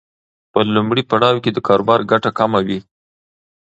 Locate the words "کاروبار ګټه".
1.67-2.29